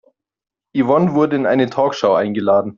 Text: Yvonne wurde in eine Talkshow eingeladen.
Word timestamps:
Yvonne 0.75 1.13
wurde 1.13 1.35
in 1.35 1.45
eine 1.45 1.69
Talkshow 1.69 2.13
eingeladen. 2.15 2.69